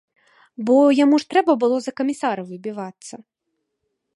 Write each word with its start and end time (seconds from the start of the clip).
Бо 0.69 0.75
яму 0.99 1.19
ж 1.23 1.27
трэба 1.33 1.55
было 1.65 1.77
за 1.87 1.91
камісара 2.01 2.41
выбівацца. 2.49 3.15